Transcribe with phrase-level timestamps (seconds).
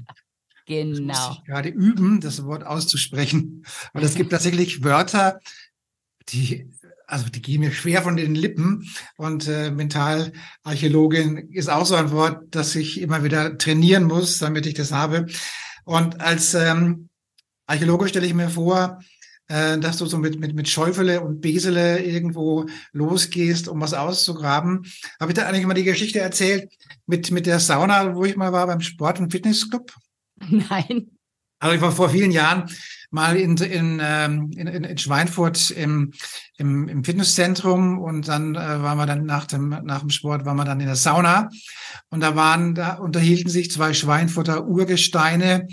[0.67, 1.07] Genau.
[1.07, 3.65] Das muss ich gerade üben, das Wort auszusprechen.
[3.93, 5.39] Weil es gibt tatsächlich Wörter,
[6.29, 6.69] die,
[7.07, 8.91] also die gehen mir schwer von den Lippen.
[9.17, 14.67] Und äh, Mentalarchäologin ist auch so ein Wort, das ich immer wieder trainieren muss, damit
[14.67, 15.27] ich das habe.
[15.85, 17.08] Und als ähm,
[17.69, 18.99] Archäologe stelle ich mir vor,
[19.49, 24.85] äh, dass du so mit, mit, mit Schäufele und Besele irgendwo losgehst, um was auszugraben.
[25.21, 26.73] Habe ich da eigentlich mal die Geschichte erzählt
[27.07, 29.95] mit, mit der Sauna, wo ich mal war beim Sport- und Fitnessclub?
[30.49, 31.11] Nein.
[31.61, 32.71] Also ich war vor vielen Jahren
[33.11, 36.13] mal in, in, ähm, in, in Schweinfurt im,
[36.57, 40.57] im, im Fitnesszentrum und dann äh, waren wir dann nach dem, nach dem Sport waren
[40.57, 41.49] wir dann in der Sauna
[42.11, 45.67] und da waren, da unterhielten sich zwei Schweinfurter Urgesteine,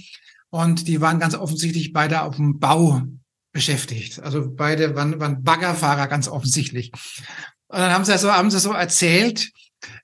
[0.56, 3.02] und die waren ganz offensichtlich beide auf dem Bau
[3.52, 4.22] beschäftigt.
[4.22, 6.94] Also beide waren, waren Baggerfahrer ganz offensichtlich.
[7.68, 9.52] Und dann haben sie so, haben sie so erzählt,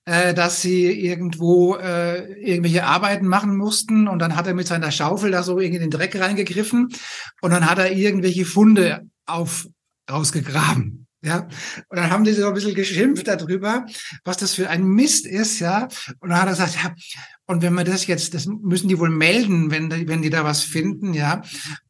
[0.03, 4.91] äh, dass sie irgendwo äh, irgendwelche Arbeiten machen mussten und dann hat er mit seiner
[4.91, 6.89] Schaufel da so irgendwie in den Dreck reingegriffen
[7.41, 9.69] und dann hat er irgendwelche Funde auf
[10.11, 11.07] rausgegraben.
[11.23, 11.47] Ja,
[11.87, 13.85] und dann haben die so ein bisschen geschimpft darüber,
[14.23, 15.87] was das für ein Mist ist, ja.
[16.19, 16.95] Und dann hat er gesagt, ja,
[17.51, 20.61] und wenn wir das jetzt, das müssen die wohl melden, wenn, wenn die da was
[20.61, 21.41] finden, ja.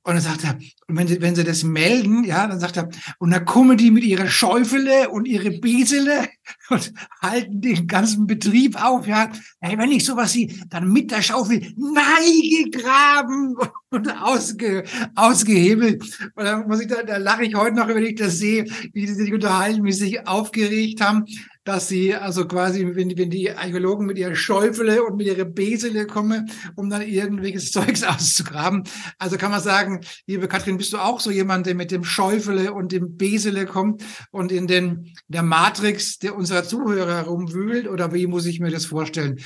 [0.01, 0.57] Und dann sagt er,
[0.87, 2.89] und wenn sie, wenn sie das melden, ja, dann sagt er,
[3.19, 6.27] und dann kommen die mit ihrer Schäufele und ihre Besele
[6.71, 9.29] und halten den ganzen Betrieb auf, ja.
[9.59, 13.55] Hey, wenn ich sowas sehe, dann mit der Schaufel nein gegraben
[13.91, 14.83] und ausge,
[15.13, 16.01] ausgehebelt.
[16.33, 19.05] Und dann muss ich da, da lache ich heute noch, wenn ich das sehe, wie
[19.05, 21.25] sie sich unterhalten, wie sie sich aufgeregt haben
[21.63, 26.07] dass sie also quasi, wenn, wenn die Archäologen mit ihrer Schäufele und mit ihrer Besele
[26.07, 28.83] kommen, um dann irgendwelches Zeugs auszugraben.
[29.19, 32.73] Also kann man sagen, liebe Katrin, bist du auch so jemand, der mit dem Schäufele
[32.73, 37.87] und dem Besele kommt und in den, der Matrix der unserer Zuhörer rumwühlt?
[37.87, 39.39] Oder wie muss ich mir das vorstellen?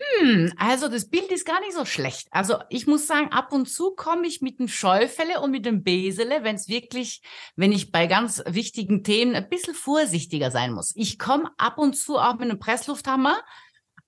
[0.00, 2.28] Hm, also das Bild ist gar nicht so schlecht.
[2.30, 5.82] Also ich muss sagen, ab und zu komme ich mit dem Schäufele und mit dem
[5.82, 7.20] Besele, wenn es wirklich,
[7.54, 10.92] wenn ich bei ganz wichtigen Themen ein bisschen vorsichtiger sein muss.
[10.96, 13.42] Ich komme ab und zu auch mit einem Presslufthammer.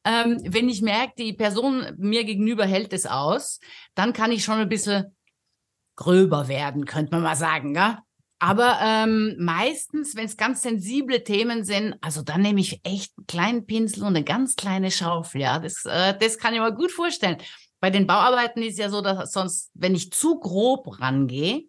[0.05, 3.61] Ähm, wenn ich merke, die Person mir gegenüber hält es aus,
[3.95, 5.15] dann kann ich schon ein bisschen
[5.95, 7.75] gröber werden, könnte man mal sagen.
[7.75, 8.03] Ja?
[8.43, 13.27] Aber ähm, meistens, wenn es ganz sensible Themen sind, also dann nehme ich echt einen
[13.29, 15.43] kleinen Pinsel und eine ganz kleine Schaufel.
[15.43, 17.37] Ja, das, äh, das kann ich mir gut vorstellen.
[17.79, 21.67] Bei den Bauarbeiten ist ja so, dass sonst, wenn ich zu grob rangehe,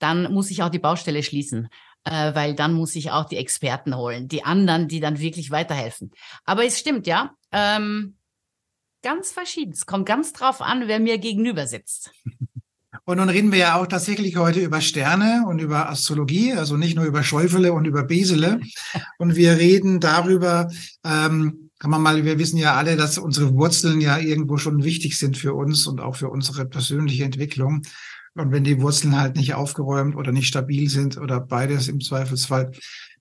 [0.00, 1.68] dann muss ich auch die Baustelle schließen,
[2.02, 6.10] äh, weil dann muss ich auch die Experten holen, die anderen, die dann wirklich weiterhelfen.
[6.44, 7.36] Aber es stimmt, ja.
[7.52, 8.16] Ähm,
[9.02, 9.70] ganz verschieden.
[9.70, 12.10] Es kommt ganz drauf an, wer mir gegenüber sitzt.
[13.04, 16.94] Und nun reden wir ja auch tatsächlich heute über Sterne und über Astrologie, also nicht
[16.94, 18.60] nur über Schäufele und über Besele.
[19.18, 20.70] Und wir reden darüber,
[21.04, 25.18] ähm, kann man mal, wir wissen ja alle, dass unsere Wurzeln ja irgendwo schon wichtig
[25.18, 27.82] sind für uns und auch für unsere persönliche Entwicklung.
[28.34, 32.70] Und wenn die Wurzeln halt nicht aufgeräumt oder nicht stabil sind oder beides im Zweifelsfall,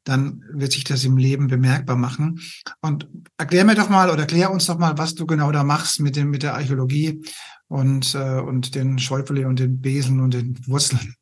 [0.03, 2.39] dann wird sich das im Leben bemerkbar machen.
[2.81, 3.07] Und
[3.37, 6.15] erklär mir doch mal oder erklär uns doch mal, was du genau da machst mit
[6.15, 7.23] dem, mit der Archäologie
[7.67, 11.15] und, äh, und den Schäufele und den Besen und den Wurzeln.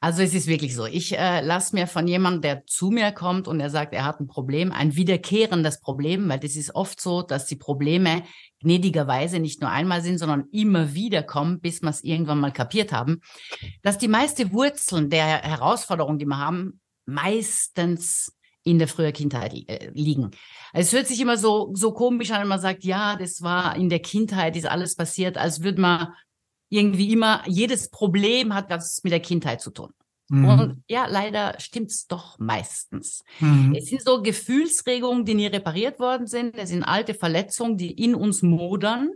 [0.00, 0.86] Also es ist wirklich so.
[0.86, 4.20] Ich äh, lasse mir von jemandem, der zu mir kommt und er sagt, er hat
[4.20, 8.22] ein Problem, ein wiederkehrendes Problem, weil das ist oft so, dass die Probleme
[8.60, 12.92] gnädigerweise nicht nur einmal sind, sondern immer wieder kommen, bis wir es irgendwann mal kapiert
[12.92, 13.20] haben,
[13.82, 18.32] dass die meiste Wurzeln der Herausforderungen, die wir haben, meistens
[18.62, 20.30] in der frühen Kindheit äh, liegen.
[20.72, 23.76] Also es hört sich immer so, so komisch an, wenn man sagt, ja, das war
[23.76, 26.08] in der Kindheit, ist alles passiert, als würde man
[26.68, 29.92] irgendwie immer, jedes Problem hat was mit der Kindheit zu tun.
[30.28, 30.48] Mhm.
[30.48, 33.24] Und ja, leider stimmt's doch meistens.
[33.40, 33.74] Mhm.
[33.74, 36.54] Es sind so Gefühlsregungen, die nie repariert worden sind.
[36.56, 39.12] Es sind alte Verletzungen, die in uns modern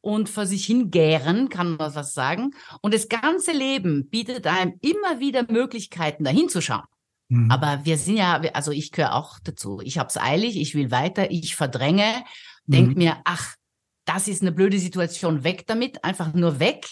[0.00, 2.54] und vor sich hingären, kann man was sagen.
[2.80, 6.84] Und das ganze Leben bietet einem immer wieder Möglichkeiten, dahin zu schauen.
[7.32, 7.50] Mhm.
[7.50, 9.80] Aber wir sind ja, also ich gehöre auch dazu.
[9.82, 12.24] Ich habe es eilig, ich will weiter, ich verdränge,
[12.66, 12.72] mhm.
[12.72, 13.56] denk mir, ach,
[14.04, 16.86] das ist eine blöde Situation, weg damit, einfach nur weg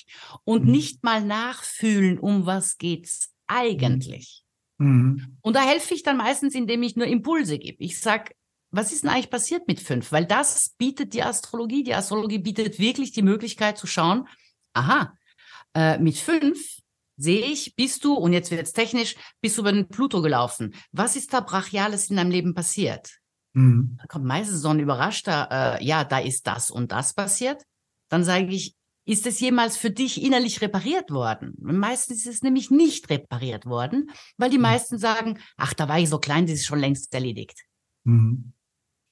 [0.45, 0.71] und mhm.
[0.71, 4.45] nicht mal nachfühlen, um was geht's eigentlich.
[4.79, 5.37] Mhm.
[5.43, 7.85] Und da helfe ich dann meistens, indem ich nur Impulse gebe.
[7.85, 8.35] Ich sag,
[8.71, 10.11] was ist denn eigentlich passiert mit fünf?
[10.11, 11.83] Weil das bietet die Astrologie.
[11.83, 14.27] Die Astrologie bietet wirklich die Möglichkeit zu schauen,
[14.73, 15.13] aha,
[15.75, 16.80] äh, mit fünf
[17.21, 20.75] sehe ich, bist du, und jetzt wird es technisch, bist du über den Pluto gelaufen.
[20.93, 23.11] Was ist da Brachiales in deinem Leben passiert?
[23.53, 23.99] Mhm.
[24.01, 27.63] Da kommt meistens so ein überraschter, äh, ja, da ist das und das passiert.
[28.09, 28.75] Dann sage ich,
[29.05, 31.55] ist es jemals für dich innerlich repariert worden?
[31.59, 34.63] Meistens ist es nämlich nicht repariert worden, weil die mhm.
[34.63, 37.65] meisten sagen, ach, da war ich so klein, das ist schon längst erledigt.
[38.05, 38.53] Mhm.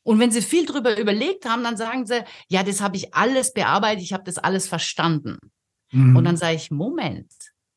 [0.05, 3.53] Und wenn sie viel drüber überlegt haben, dann sagen sie, ja, das habe ich alles
[3.53, 5.39] bearbeitet, ich habe das alles verstanden.
[5.93, 6.17] Mhm.
[6.17, 7.31] Und dann sage ich, Moment,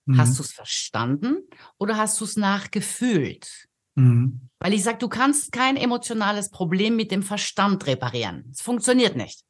[0.10, 0.36] hast mhm.
[0.36, 1.38] du es verstanden
[1.78, 3.68] oder hast du es nachgefühlt?
[3.96, 4.50] Mhm.
[4.60, 8.50] Weil ich sage, du kannst kein emotionales Problem mit dem Verstand reparieren.
[8.52, 9.42] Es funktioniert nicht.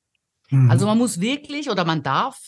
[0.49, 0.69] Mhm.
[0.69, 2.39] Also man muss wirklich oder man darf,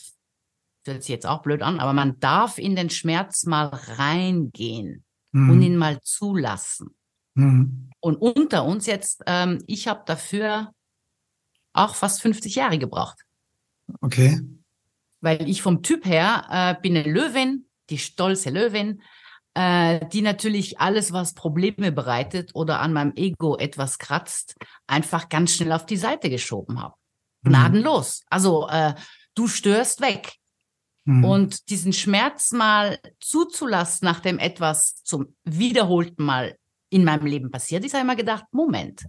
[0.84, 5.04] das hört sich jetzt auch blöd an, aber man darf in den Schmerz mal reingehen
[5.32, 5.50] mhm.
[5.50, 6.94] und ihn mal zulassen.
[7.34, 7.90] Mhm.
[8.00, 10.72] Und unter uns jetzt, ähm, ich habe dafür
[11.72, 13.24] auch fast 50 Jahre gebraucht.
[14.00, 14.40] Okay.
[15.20, 19.02] Weil ich vom Typ her äh, bin eine Löwin, die stolze Löwin,
[19.54, 25.54] äh, die natürlich alles, was Probleme bereitet oder an meinem Ego etwas kratzt, einfach ganz
[25.54, 26.94] schnell auf die Seite geschoben habe.
[27.42, 27.50] Mhm.
[27.50, 28.22] Gnadenlos.
[28.28, 28.94] Also äh,
[29.34, 30.34] du störst weg.
[31.04, 31.24] Mhm.
[31.24, 36.56] Und diesen Schmerz mal zuzulassen, nachdem etwas zum wiederholten Mal
[36.88, 39.04] in meinem Leben passiert ist, habe ich immer gedacht, Moment,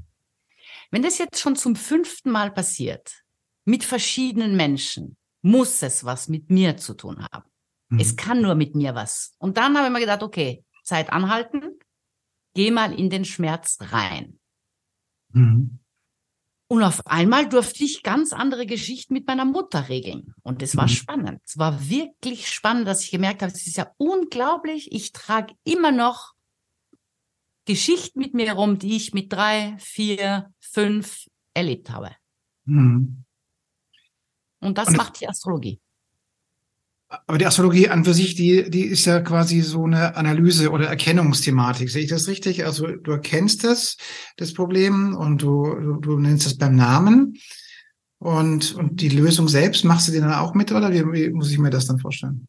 [0.91, 3.23] wenn das jetzt schon zum fünften Mal passiert,
[3.63, 7.49] mit verschiedenen Menschen, muss es was mit mir zu tun haben.
[7.95, 7.99] Mhm.
[7.99, 9.35] Es kann nur mit mir was.
[9.39, 11.79] Und dann habe ich mir gedacht, okay, Zeit anhalten,
[12.53, 14.39] geh mal in den Schmerz rein.
[15.33, 15.79] Mhm.
[16.67, 20.33] Und auf einmal durfte ich ganz andere Geschichten mit meiner Mutter regeln.
[20.41, 20.89] Und es war mhm.
[20.89, 21.41] spannend.
[21.45, 24.91] Es war wirklich spannend, dass ich gemerkt habe, es ist ja unglaublich.
[24.91, 26.33] Ich trage immer noch
[27.65, 32.15] Geschichten mit mir herum, die ich mit drei, vier, fünf erlebt habe.
[32.65, 33.25] Mhm.
[34.59, 35.79] Und das macht die Astrologie.
[37.07, 40.87] Aber die Astrologie an für sich, die, die ist ja quasi so eine Analyse oder
[40.87, 41.89] Erkennungsthematik.
[41.89, 42.65] Sehe ich das richtig?
[42.65, 43.97] Also du erkennst das,
[44.37, 47.37] das Problem und du, du, du nennst es beim Namen.
[48.17, 51.51] Und, und die Lösung selbst machst du die dann auch mit oder wie, wie muss
[51.51, 52.47] ich mir das dann vorstellen?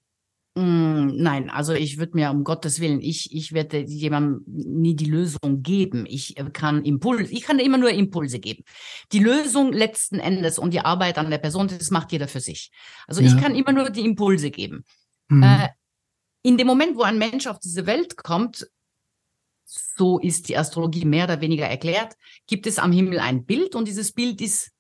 [0.56, 5.04] Mm, nein, also ich würde mir um Gottes Willen, ich, ich werde jemandem nie die
[5.04, 6.06] Lösung geben.
[6.08, 8.64] Ich kann Impulse, ich kann immer nur Impulse geben.
[9.12, 12.70] Die Lösung letzten Endes und die Arbeit an der Person, das macht jeder für sich.
[13.06, 13.28] Also ja.
[13.28, 14.84] ich kann immer nur die Impulse geben.
[15.28, 15.42] Mhm.
[15.42, 15.68] Äh,
[16.40, 18.66] in dem Moment, wo ein Mensch auf diese Welt kommt,
[19.66, 22.14] so ist die Astrologie mehr oder weniger erklärt,
[22.46, 24.70] gibt es am Himmel ein Bild und dieses Bild ist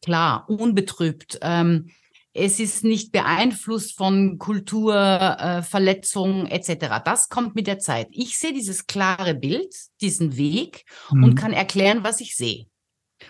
[0.00, 1.38] klar, unbetrübt.
[1.42, 1.90] Ähm,
[2.34, 7.02] es ist nicht beeinflusst von Kultur, äh, Verletzungen etc.
[7.04, 8.08] Das kommt mit der Zeit.
[8.10, 11.24] Ich sehe dieses klare Bild, diesen Weg mhm.
[11.24, 12.66] und kann erklären, was ich sehe.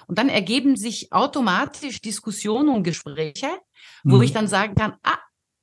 [0.07, 3.49] Und dann ergeben sich automatisch Diskussionen und Gespräche,
[4.05, 4.23] wo mhm.
[4.23, 5.19] ich dann sagen kann, ah,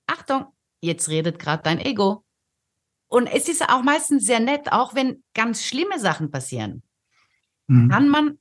[0.06, 0.48] Achtung,
[0.82, 2.26] jetzt redet gerade dein Ego.
[3.08, 6.84] Und es ist auch meistens sehr nett, auch wenn ganz schlimme Sachen passieren,
[7.68, 7.90] mhm.
[7.90, 8.40] kann man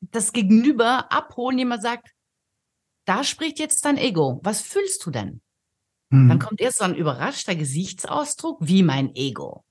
[0.00, 2.13] das Gegenüber abholen, jemand sagt,
[3.04, 4.40] da spricht jetzt dein Ego.
[4.42, 5.40] Was fühlst du denn?
[6.10, 6.28] Mhm.
[6.28, 9.64] Dann kommt erst so ein überraschter Gesichtsausdruck, wie mein Ego.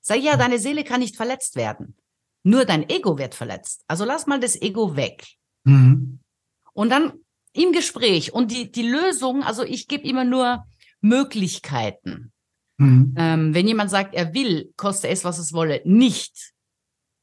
[0.00, 1.96] Sag ja, deine Seele kann nicht verletzt werden.
[2.42, 3.82] Nur dein Ego wird verletzt.
[3.88, 5.26] Also lass mal das Ego weg.
[5.64, 6.20] Mhm.
[6.72, 7.12] Und dann
[7.52, 10.64] im Gespräch und die, die Lösung, also ich gebe immer nur
[11.00, 12.32] Möglichkeiten.
[12.78, 13.14] Mhm.
[13.16, 16.52] Ähm, wenn jemand sagt, er will, koste es, was es wolle, nicht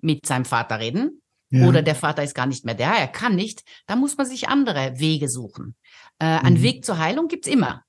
[0.02, 1.23] mit seinem Vater reden,
[1.54, 1.68] ja.
[1.68, 4.50] oder der Vater ist gar nicht mehr da, er kann nicht, dann muss man sich
[4.50, 5.76] andere Wege suchen.
[6.20, 6.64] Äh, einen mhm.
[6.64, 7.84] Weg zur Heilung gibt's immer.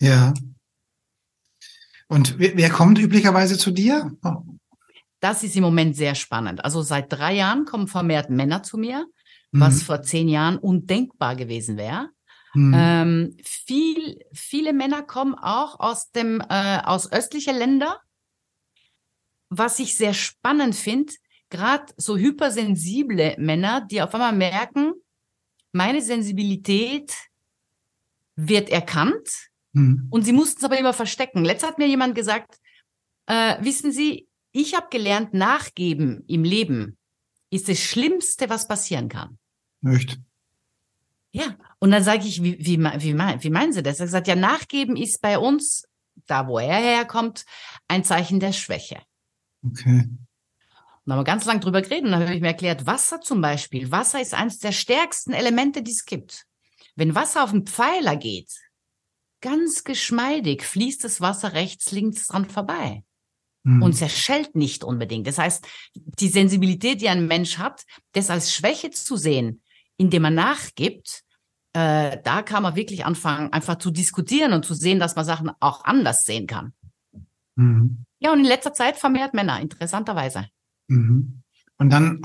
[0.00, 0.32] Ja.
[2.08, 4.12] Und wer, wer kommt üblicherweise zu dir?
[4.24, 4.42] Oh.
[5.20, 6.64] Das ist im Moment sehr spannend.
[6.64, 9.06] Also seit drei Jahren kommen vermehrt Männer zu mir,
[9.52, 9.60] mhm.
[9.60, 12.10] was vor zehn Jahren undenkbar gewesen wäre.
[12.54, 12.74] Mhm.
[12.76, 18.00] Ähm, viel, viele Männer kommen auch aus dem äh, aus östliche Länder.
[19.50, 21.12] Was ich sehr spannend finde,
[21.50, 24.92] gerade so hypersensible Männer, die auf einmal merken,
[25.72, 27.12] meine Sensibilität
[28.36, 29.28] wird erkannt,
[29.74, 30.06] Mhm.
[30.10, 31.44] Und sie mussten es aber immer verstecken.
[31.44, 32.58] Letztes hat mir jemand gesagt,
[33.26, 36.96] äh, wissen Sie, ich habe gelernt, nachgeben im Leben
[37.50, 39.38] ist das Schlimmste, was passieren kann.
[39.80, 40.18] Nicht.
[41.32, 43.98] Ja, und dann sage ich, wie, wie, wie, wie meinen Sie das?
[43.98, 45.84] Er hat gesagt, ja, nachgeben ist bei uns,
[46.26, 47.44] da wo er herkommt,
[47.88, 49.02] ein Zeichen der Schwäche.
[49.64, 50.08] Okay.
[51.04, 53.40] Und haben wir ganz lang drüber geredet und dann habe ich mir erklärt, Wasser zum
[53.40, 53.90] Beispiel.
[53.90, 56.46] Wasser ist eines der stärksten Elemente, die es gibt.
[56.96, 58.50] Wenn Wasser auf einen Pfeiler geht,
[59.40, 63.04] ganz geschmeidig fließt das Wasser rechts, links dran vorbei
[63.64, 63.82] mhm.
[63.82, 65.26] und zerschellt nicht unbedingt.
[65.26, 69.62] Das heißt, die Sensibilität, die ein Mensch hat, das als Schwäche zu sehen,
[69.96, 71.22] indem er nachgibt,
[71.74, 75.50] äh, da kann man wirklich anfangen, einfach zu diskutieren und zu sehen, dass man Sachen
[75.60, 76.72] auch anders sehen kann.
[77.56, 78.04] Mhm.
[78.20, 80.48] Ja, und in letzter Zeit vermehrt Männer, interessanterweise.
[80.88, 81.42] Mhm.
[81.78, 82.22] Und dann,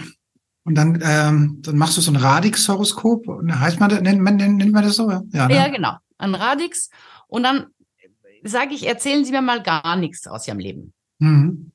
[0.64, 3.26] und dann, ähm, dann machst du so ein Radix-Horoskop.
[3.52, 5.10] Heißt man, nennt man, nennt man das so?
[5.10, 5.56] Ja, ne?
[5.56, 5.94] ja genau.
[6.18, 6.90] Ein Radix.
[7.28, 7.68] Und dann
[8.44, 10.94] sage ich, erzählen Sie mir mal gar nichts aus Ihrem Leben.
[11.20, 11.72] Mhm.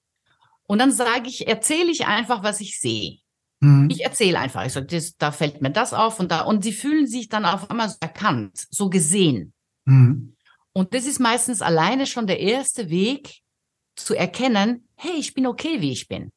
[0.66, 3.18] Und dann sage ich, erzähle ich einfach, was ich sehe.
[3.60, 3.88] Mhm.
[3.90, 4.64] Ich erzähle einfach.
[4.64, 6.42] Ich so, das, da fällt mir das auf und da.
[6.42, 9.52] Und sie fühlen sich dann auf einmal so erkannt, so gesehen.
[9.84, 10.36] Mhm.
[10.72, 13.40] Und das ist meistens alleine schon der erste Weg
[13.96, 16.30] zu erkennen, hey, ich bin okay, wie ich bin.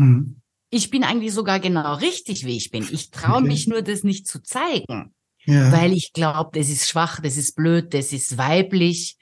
[0.00, 0.40] Mhm.
[0.70, 2.86] Ich bin eigentlich sogar genau richtig, wie ich bin.
[2.90, 3.48] Ich traue okay.
[3.48, 5.14] mich nur, das nicht zu zeigen.
[5.44, 5.72] Ja.
[5.72, 9.16] Weil ich glaube, das ist schwach, das ist blöd, das ist weiblich.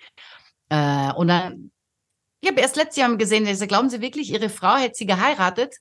[0.69, 1.71] Äh, und dann
[2.41, 5.75] ich habe erst letztes Jahr gesehen, dass glauben Sie wirklich, Ihre Frau hätte Sie geheiratet,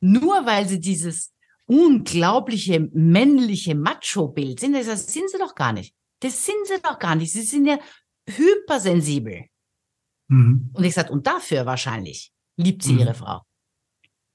[0.00, 1.32] nur weil sie dieses
[1.66, 4.72] unglaubliche männliche Macho-Bild sind.
[4.74, 5.94] Das sind sie doch gar nicht.
[6.20, 7.32] Das sind sie doch gar nicht.
[7.32, 7.78] Sie sind ja
[8.26, 9.44] hypersensibel.
[10.28, 10.70] Mhm.
[10.72, 12.98] Und ich sagte, und dafür wahrscheinlich liebt sie mhm.
[13.00, 13.42] ihre Frau.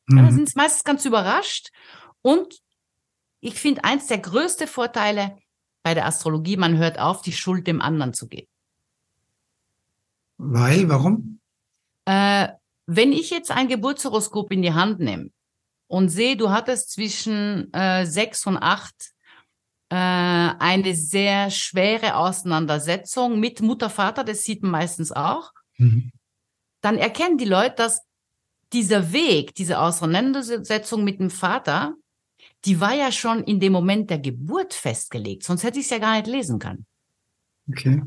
[0.07, 0.17] Mhm.
[0.17, 1.71] Ja, da sind sie meistens ganz überrascht.
[2.21, 2.59] Und
[3.39, 5.37] ich finde, eins der größten Vorteile
[5.83, 8.47] bei der Astrologie, man hört auf, die Schuld dem anderen zu geben.
[10.37, 11.39] Weil, warum?
[12.05, 12.49] Äh,
[12.87, 15.29] wenn ich jetzt ein Geburtshoroskop in die Hand nehme
[15.87, 19.13] und sehe, du hattest zwischen äh, sechs und acht
[19.89, 26.11] äh, eine sehr schwere Auseinandersetzung mit Mutter, Vater, das sieht man meistens auch, mhm.
[26.81, 28.01] dann erkennen die Leute, dass
[28.75, 31.95] dieser Weg, diese Auseinandersetzung mit dem Vater,
[32.65, 35.99] die war ja schon in dem Moment der Geburt festgelegt, sonst hätte ich es ja
[35.99, 36.85] gar nicht lesen können.
[37.69, 38.03] Okay.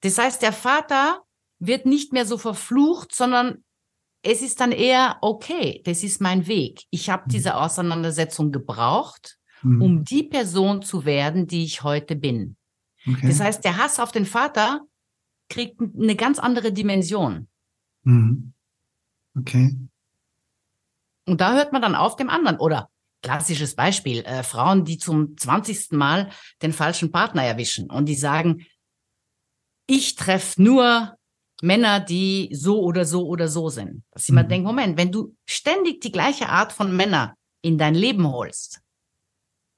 [0.00, 1.22] Das heißt, der Vater
[1.58, 3.64] wird nicht mehr so verflucht, sondern
[4.22, 6.84] es ist dann eher, okay, das ist mein Weg.
[6.90, 7.56] Ich habe diese mhm.
[7.56, 9.82] Auseinandersetzung gebraucht, mhm.
[9.82, 12.56] um die Person zu werden, die ich heute bin.
[13.08, 13.26] Okay.
[13.26, 14.82] Das heißt, der Hass auf den Vater
[15.48, 17.48] kriegt eine ganz andere Dimension.
[18.04, 18.52] Mhm.
[19.36, 19.76] Okay.
[21.26, 22.58] Und da hört man dann auf dem anderen.
[22.58, 22.88] Oder
[23.22, 25.92] klassisches Beispiel, äh, Frauen, die zum 20.
[25.92, 28.66] Mal den falschen Partner erwischen und die sagen,
[29.86, 31.16] ich treffe nur
[31.62, 34.02] Männer, die so oder so oder so sind.
[34.10, 34.50] Dass jemand mhm.
[34.50, 38.80] denkt, Moment, wenn du ständig die gleiche Art von Männer in dein Leben holst,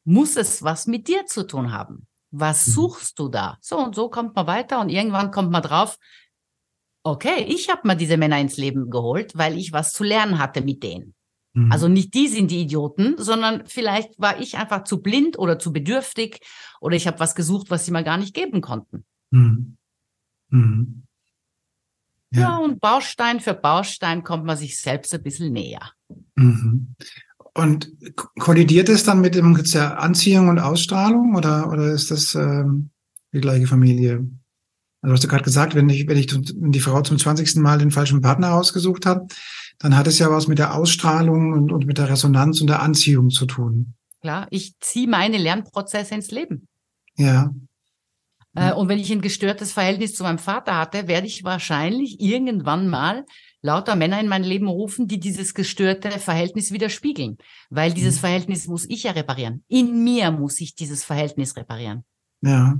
[0.04, 2.06] muss es was mit dir zu tun haben.
[2.30, 2.72] Was mhm.
[2.72, 3.58] suchst du da?
[3.60, 5.98] So und so kommt man weiter und irgendwann kommt man drauf,
[7.02, 10.62] okay, ich habe mal diese Männer ins Leben geholt, weil ich was zu lernen hatte
[10.62, 11.14] mit denen.
[11.54, 11.72] Mhm.
[11.72, 15.72] Also nicht die sind die Idioten, sondern vielleicht war ich einfach zu blind oder zu
[15.72, 16.40] bedürftig
[16.80, 19.04] oder ich habe was gesucht, was sie mir gar nicht geben konnten.
[19.30, 19.76] Mhm.
[20.50, 21.04] Mhm.
[22.32, 22.40] Ja.
[22.40, 25.92] ja, und Baustein für Baustein kommt man sich selbst ein bisschen näher.
[26.34, 26.96] Mhm.
[27.54, 27.92] Und
[28.40, 32.90] kollidiert es dann mit dem der Anziehung und Ausstrahlung oder, oder ist das ähm,
[33.32, 34.26] die gleiche Familie?
[35.00, 37.56] Also hast du gerade gesagt, wenn ich, wenn ich wenn die Frau zum 20.
[37.56, 39.32] Mal den falschen Partner ausgesucht hat,
[39.78, 42.80] dann hat es ja was mit der Ausstrahlung und, und mit der Resonanz und der
[42.80, 43.94] Anziehung zu tun.
[44.20, 46.68] Klar, ich ziehe meine Lernprozesse ins Leben.
[47.16, 47.52] Ja.
[48.54, 52.88] Äh, und wenn ich ein gestörtes Verhältnis zu meinem Vater hatte, werde ich wahrscheinlich irgendwann
[52.88, 53.24] mal
[53.62, 57.38] lauter Männer in mein Leben rufen, die dieses gestörte Verhältnis widerspiegeln.
[57.70, 58.20] Weil dieses mhm.
[58.20, 59.64] Verhältnis muss ich ja reparieren.
[59.68, 62.04] In mir muss ich dieses Verhältnis reparieren.
[62.42, 62.78] Ja.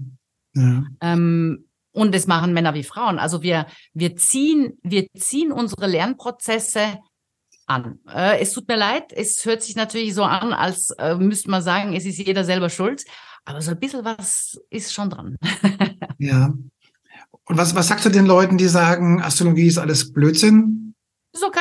[0.54, 0.84] ja.
[1.00, 3.18] Ähm, und das machen Männer wie Frauen.
[3.18, 6.98] Also wir, wir ziehen, wir ziehen unsere Lernprozesse
[7.66, 8.00] an.
[8.12, 11.62] Äh, es tut mir leid, es hört sich natürlich so an, als äh, müsste man
[11.62, 13.04] sagen, es ist jeder selber schuld.
[13.44, 15.38] Aber so ein bisschen was ist schon dran.
[16.18, 16.52] ja.
[17.44, 20.94] Und was, was sagst du den Leuten, die sagen, Astrologie ist alles Blödsinn?
[21.32, 21.60] Ist okay.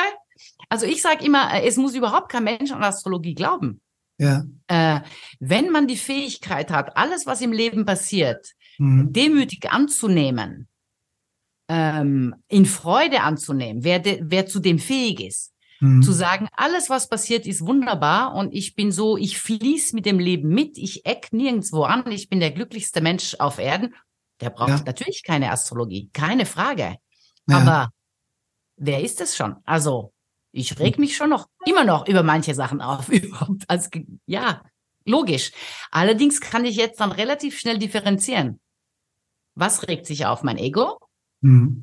[0.68, 3.80] Also ich sage immer, äh, es muss überhaupt kein Mensch an Astrologie glauben.
[4.18, 4.44] Ja.
[4.66, 5.00] Äh,
[5.38, 9.12] wenn man die Fähigkeit hat, alles, was im Leben passiert, mhm.
[9.12, 10.68] demütig anzunehmen,
[11.68, 15.50] ähm, in Freude anzunehmen, wer, de, wer zu dem fähig ist,
[15.80, 16.02] Mhm.
[16.02, 20.20] Zu sagen, alles, was passiert, ist wunderbar und ich bin so, ich fließe mit dem
[20.20, 23.92] Leben mit, ich eck nirgendwo an, ich bin der glücklichste Mensch auf Erden.
[24.40, 24.82] Der braucht Ja.
[24.86, 26.96] natürlich keine Astrologie, keine Frage.
[27.48, 27.58] Ja.
[27.58, 27.90] Aber
[28.76, 29.56] wer ist es schon?
[29.64, 30.12] Also,
[30.52, 33.08] ich reg mich schon noch immer noch über manche Sachen auf.
[33.08, 33.66] Überhaupt.
[33.90, 34.62] Ge- ja,
[35.04, 35.50] logisch.
[35.90, 38.60] Allerdings kann ich jetzt dann relativ schnell differenzieren.
[39.54, 40.42] Was regt sich auf?
[40.42, 40.98] Mein Ego
[41.42, 41.82] Mhm.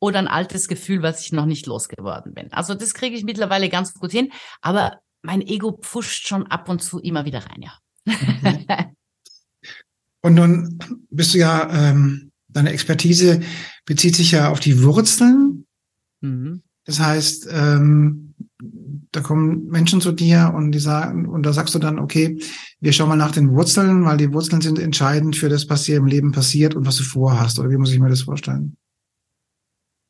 [0.00, 2.52] oder ein altes Gefühl, was ich noch nicht losgeworden bin?
[2.52, 4.32] Also, das kriege ich mittlerweile ganz gut hin.
[4.60, 7.78] Aber mein Ego pfuscht schon ab und zu immer wieder rein, ja.
[10.24, 10.78] Und nun
[11.10, 13.42] bist du ja, ähm, deine Expertise
[13.84, 15.66] bezieht sich ja auf die Wurzeln.
[16.20, 16.62] mhm.
[16.84, 18.21] Das heißt, ähm,
[19.12, 22.38] da kommen Menschen zu dir und die sagen, und da sagst du dann, okay,
[22.80, 25.98] wir schauen mal nach den Wurzeln, weil die Wurzeln sind entscheidend für das, was dir
[25.98, 27.58] im Leben passiert und was du vorhast.
[27.58, 28.76] Oder wie muss ich mir das vorstellen?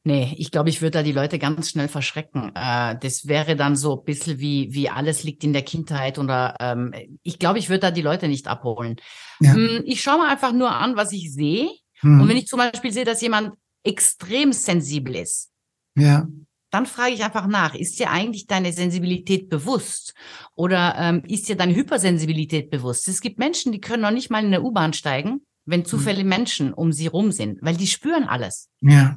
[0.04, 2.50] Nee, ich glaube, ich würde da die Leute ganz schnell verschrecken.
[2.54, 6.56] Äh, das wäre dann so ein bisschen wie, wie alles liegt in der Kindheit oder
[6.60, 6.92] ähm,
[7.22, 8.96] ich glaube, ich würde da die Leute nicht abholen.
[9.40, 9.54] Ja.
[9.54, 11.70] Mm, Ich schaue mir einfach nur an, was ich sehe.
[12.00, 12.20] Hm.
[12.20, 13.54] Und wenn ich zum Beispiel sehe, dass jemand
[13.84, 15.50] extrem sensibel ist,
[15.96, 16.26] ja.
[16.72, 20.14] Dann frage ich einfach nach, ist dir eigentlich deine Sensibilität bewusst?
[20.54, 23.08] Oder ähm, ist dir deine Hypersensibilität bewusst?
[23.08, 26.72] Es gibt Menschen, die können noch nicht mal in der U-Bahn steigen, wenn zufällig Menschen
[26.72, 28.70] um sie rum sind, weil die spüren alles.
[28.80, 29.16] Ja.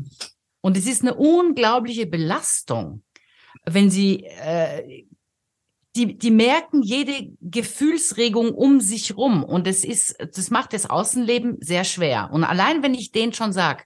[0.60, 3.04] Und es ist eine unglaubliche Belastung,
[3.64, 5.06] wenn sie, äh,
[5.96, 9.46] die, die merken jede Gefühlsregung um sich rum.
[9.46, 12.32] Und es ist, das macht das Außenleben sehr schwer.
[12.34, 13.86] Und allein wenn ich denen schon sag,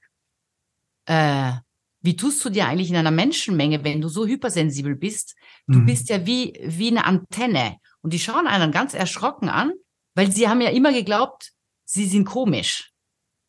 [1.05, 1.51] äh,
[2.01, 5.35] wie tust du dir eigentlich in einer Menschenmenge, wenn du so hypersensibel bist?
[5.67, 5.85] Du Mhm.
[5.85, 7.77] bist ja wie, wie eine Antenne.
[8.01, 9.73] Und die schauen einen ganz erschrocken an,
[10.15, 11.51] weil sie haben ja immer geglaubt,
[11.85, 12.91] sie sind komisch.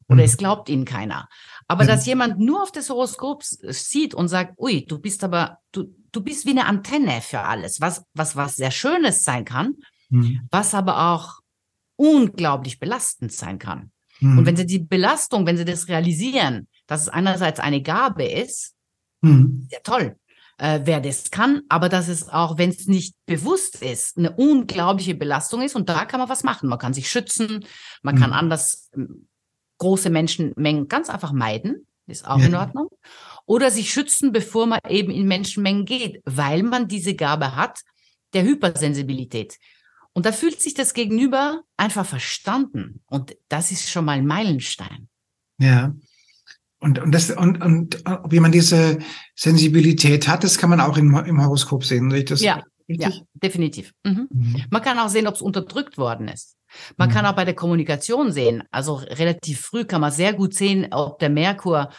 [0.09, 0.25] Oder Mhm.
[0.25, 1.29] es glaubt ihnen keiner.
[1.69, 1.95] Aber Ja.
[1.95, 5.95] dass jemand nur auf das Horoskop s- sieht und sagt, ui, du bist aber, du,
[6.11, 9.77] du bist wie eine Antenne für alles, was, was, was sehr Schönes sein kann,
[10.09, 10.49] Mhm.
[10.51, 11.39] was aber auch
[11.97, 13.93] unglaublich belastend sein kann.
[14.21, 14.39] Mhm.
[14.39, 18.75] Und wenn sie die Belastung, wenn sie das realisieren, dass es einerseits eine Gabe ist,
[19.23, 19.67] Mhm.
[19.71, 20.17] sehr toll,
[20.59, 25.15] äh, wer das kann, aber dass es auch, wenn es nicht bewusst ist, eine unglaubliche
[25.15, 26.69] Belastung ist und da kann man was machen.
[26.69, 27.65] Man kann sich schützen,
[28.03, 28.37] man kann Mhm.
[28.37, 29.29] anders ähm,
[29.79, 32.47] große Menschenmengen ganz einfach meiden, ist auch Ja.
[32.47, 32.89] in Ordnung.
[33.47, 37.81] Oder sich schützen, bevor man eben in Menschenmengen geht, weil man diese Gabe hat
[38.33, 39.59] der Hypersensibilität.
[40.13, 43.01] Und da fühlt sich das Gegenüber einfach verstanden.
[43.07, 45.09] Und das ist schon mal ein Meilenstein.
[45.59, 45.95] Ja.
[46.81, 48.99] Und, und, das, und, und ob jemand diese
[49.35, 52.11] Sensibilität hat, das kann man auch im, im Horoskop sehen.
[52.11, 53.17] Sehe Das Ja, richtig?
[53.17, 53.93] Ja, definitiv.
[54.05, 54.29] Mhm.
[54.31, 54.65] Mhm.
[54.71, 56.57] Man kann auch sehen, ob es unterdrückt worden ist.
[56.97, 57.13] Man Mhm.
[57.13, 58.63] kann auch bei der Kommunikation sehen.
[58.71, 61.91] Also relativ früh kann man sehr gut sehen, ob der Merkur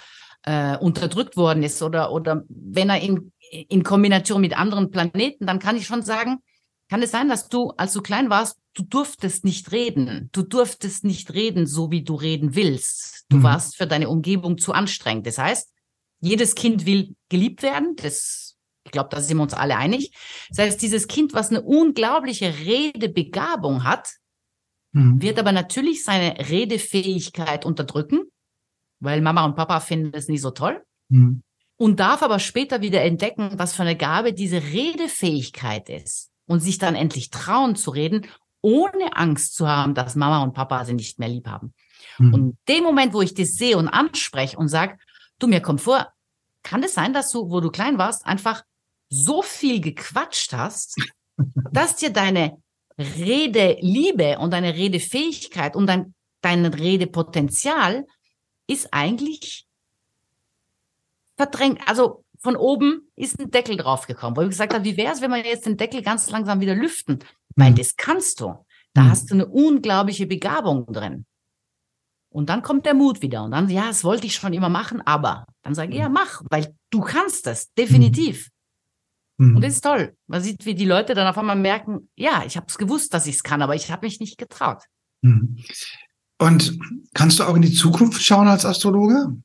[0.44, 5.60] äh, unterdrückt worden ist oder, oder wenn er in, in Kombination mit anderen Planeten, dann
[5.60, 6.40] kann ich schon sagen,
[6.90, 10.30] kann es sein, dass du, als du klein warst, du durftest nicht reden.
[10.32, 13.21] Du durftest nicht reden, so wie du reden willst.
[13.32, 13.44] Du Mhm.
[13.44, 15.26] warst für deine Umgebung zu anstrengend.
[15.26, 15.72] Das heißt,
[16.20, 17.96] jedes Kind will geliebt werden.
[17.96, 20.12] Das, ich glaube, da sind wir uns alle einig.
[20.50, 24.10] Das heißt, dieses Kind, was eine unglaubliche Redebegabung hat,
[24.94, 25.22] Mhm.
[25.22, 28.24] wird aber natürlich seine Redefähigkeit unterdrücken,
[29.00, 31.44] weil Mama und Papa finden das nicht so toll Mhm.
[31.78, 36.78] und darf aber später wieder entdecken, was für eine Gabe diese Redefähigkeit ist und sich
[36.78, 38.28] dann endlich trauen zu reden,
[38.62, 41.74] ohne Angst zu haben, dass Mama und Papa sie nicht mehr lieb haben.
[42.22, 42.34] Mhm.
[42.34, 44.98] Und in dem Moment, wo ich das sehe und anspreche und sage,
[45.40, 46.12] du mir kommt vor,
[46.64, 48.64] kann es sein, dass du, wo du klein warst, einfach
[49.10, 50.96] so viel gequatscht hast,
[51.72, 52.62] dass dir deine
[52.98, 58.06] Redeliebe und deine Redefähigkeit und dein, dein Redepotenzial
[58.68, 59.66] ist eigentlich
[61.38, 61.80] verdrängt.
[61.88, 65.32] Also von oben ist ein Deckel draufgekommen, wo ich gesagt habe, wie wäre es, wenn
[65.32, 67.20] wir jetzt den Deckel ganz langsam wieder lüften?
[67.56, 67.76] Weil Mhm.
[67.76, 68.66] das kannst du.
[68.94, 69.10] Da Mhm.
[69.10, 71.26] hast du eine unglaubliche Begabung drin.
[72.32, 73.44] Und dann kommt der Mut wieder.
[73.44, 76.42] Und dann, ja, das wollte ich schon immer machen, aber dann sage ich, ja, mach,
[76.50, 78.50] weil du kannst das, definitiv.
[79.38, 79.58] Mhm.
[79.58, 80.16] Und das ist toll.
[80.28, 83.28] Man sieht, wie die Leute dann auf einmal merken, ja, ich habe es gewusst, dass
[83.28, 84.84] ich es kann, aber ich habe mich nicht getraut.
[85.22, 85.58] Mhm.
[86.40, 86.80] Und
[87.14, 89.38] kannst du auch in die Zukunft schauen als Astrologe?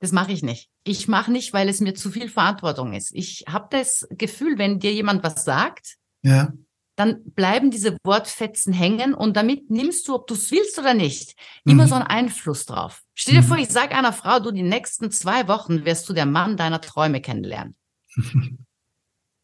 [0.00, 0.68] Das mache ich nicht.
[0.84, 3.10] Ich mache nicht, weil es mir zu viel Verantwortung ist.
[3.12, 6.52] Ich habe das Gefühl, wenn dir jemand was sagt, Ja.
[6.96, 11.34] Dann bleiben diese Wortfetzen hängen und damit nimmst du, ob du es willst oder nicht,
[11.64, 11.88] immer Mhm.
[11.88, 13.02] so einen Einfluss drauf.
[13.14, 13.46] Stell dir Mhm.
[13.46, 16.80] vor, ich sage einer Frau, du die nächsten zwei Wochen wirst du der Mann deiner
[16.80, 17.76] Träume kennenlernen.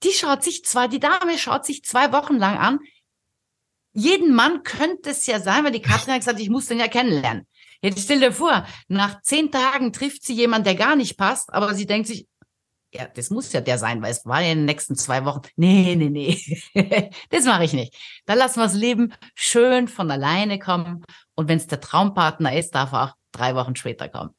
[0.03, 2.79] Die schaut sich zwar, die Dame schaut sich zwei Wochen lang an.
[3.93, 6.89] Jeden Mann könnte es ja sein, weil die Katrin hat gesagt, ich muss den ja
[6.89, 7.47] kennenlernen.
[7.83, 11.75] Jetzt stell dir vor, nach zehn Tagen trifft sie jemanden, der gar nicht passt, aber
[11.75, 12.27] sie denkt sich,
[12.93, 15.43] ja, das muss ja der sein, weil es war ja in den nächsten zwei Wochen.
[15.57, 16.41] Nee, nee, nee.
[17.31, 17.95] das mache ich nicht.
[18.27, 22.75] Da lassen wir das Leben schön von alleine kommen Und wenn es der Traumpartner ist,
[22.75, 24.31] darf er auch drei Wochen später kommen.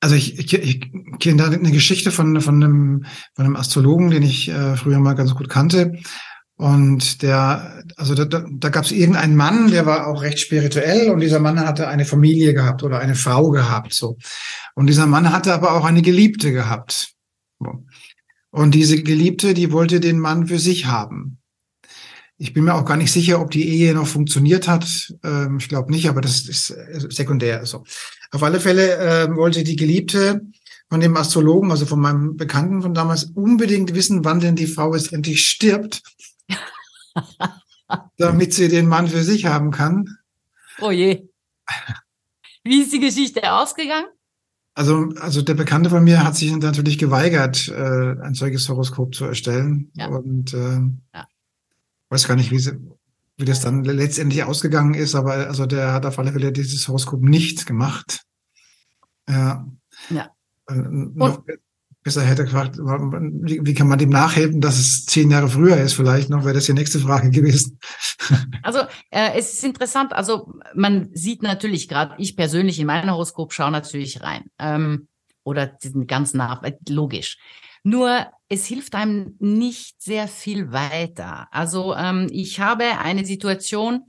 [0.00, 4.22] Also ich, ich, ich kenne da eine Geschichte von, von, einem, von einem Astrologen, den
[4.22, 5.98] ich äh, früher mal ganz gut kannte.
[6.56, 11.20] Und der, also da, da gab es irgendeinen Mann, der war auch recht spirituell und
[11.20, 14.18] dieser Mann hatte eine Familie gehabt oder eine Frau gehabt, so.
[14.74, 17.13] Und dieser Mann hatte aber auch eine Geliebte gehabt.
[18.50, 21.38] Und diese Geliebte, die wollte den Mann für sich haben.
[22.36, 25.14] Ich bin mir auch gar nicht sicher, ob die Ehe noch funktioniert hat.
[25.22, 26.74] Ähm, ich glaube nicht, aber das ist
[27.10, 27.64] sekundär.
[27.66, 27.84] So.
[28.30, 30.42] Auf alle Fälle äh, wollte die Geliebte
[30.88, 34.94] von dem Astrologen, also von meinem Bekannten von damals, unbedingt wissen, wann denn die Frau
[34.94, 36.02] jetzt endlich stirbt
[38.18, 40.18] damit sie den Mann für sich haben kann.
[40.80, 41.28] Oh je.
[42.62, 44.08] Wie ist die Geschichte ausgegangen?
[44.74, 49.24] Also, also der Bekannte von mir hat sich natürlich geweigert, äh, ein solches Horoskop zu
[49.24, 49.90] erstellen.
[49.94, 50.08] Ja.
[50.08, 50.80] Und äh,
[51.14, 51.28] ja.
[52.08, 52.80] weiß gar nicht, wie, sie,
[53.36, 57.22] wie das dann letztendlich ausgegangen ist, aber also der hat auf alle Fälle dieses Horoskop
[57.22, 58.24] nicht gemacht.
[59.28, 59.64] Ja.
[60.10, 60.30] ja.
[60.68, 61.44] Äh, noch,
[62.04, 65.94] besser hätte gefragt, wie, wie kann man dem nachhelfen, dass es zehn Jahre früher ist
[65.94, 67.78] vielleicht noch, wäre das die nächste Frage gewesen.
[68.62, 68.78] Also
[69.10, 73.70] äh, es ist interessant, also man sieht natürlich gerade, ich persönlich in meinem Horoskop schaue
[73.70, 74.44] natürlich rein.
[74.58, 75.08] Ähm,
[75.42, 77.36] oder ganzen nach, äh, logisch.
[77.82, 81.48] Nur es hilft einem nicht sehr viel weiter.
[81.50, 84.04] Also ähm, ich habe eine Situation,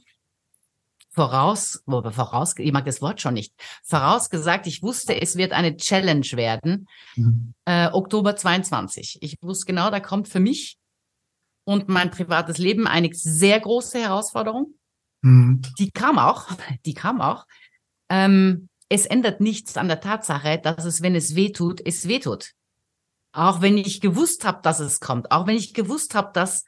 [1.16, 6.28] voraus, voraus, ich mag das Wort schon nicht, vorausgesagt, ich wusste, es wird eine Challenge
[6.34, 7.54] werden, mhm.
[7.64, 9.20] äh, Oktober 22.
[9.22, 10.78] Ich wusste genau, da kommt für mich
[11.64, 14.76] und mein privates Leben eine sehr große Herausforderung.
[15.22, 15.62] Mhm.
[15.80, 16.50] Die kam auch,
[16.86, 17.46] die kam auch.
[18.10, 22.20] Ähm, es ändert nichts an der Tatsache, dass es, wenn es weh tut, es weh
[22.20, 22.52] tut.
[23.32, 26.66] Auch wenn ich gewusst habe, dass es kommt, auch wenn ich gewusst habe, dass